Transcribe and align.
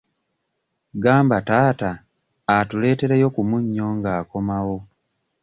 Gamba 1.03 1.37
taata 1.47 1.91
atuleetereyo 2.57 3.27
ku 3.35 3.41
munnyo 3.49 3.87
nga 3.97 4.11
akomawo. 4.21 4.77